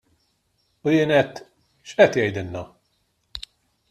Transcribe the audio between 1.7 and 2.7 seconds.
X'qed jgħidilna?